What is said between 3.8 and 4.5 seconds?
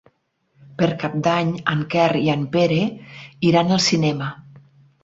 cinema.